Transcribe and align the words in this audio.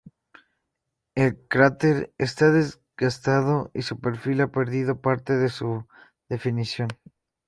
El 1.13 1.47
cráter 1.47 2.11
está 2.17 2.49
desgastado, 2.49 3.69
y 3.71 3.83
su 3.83 3.99
perfil 3.99 4.41
ha 4.41 4.47
perdido 4.47 4.99
parte 4.99 5.33
de 5.37 5.49
su 5.49 5.85
definición. 6.27 6.87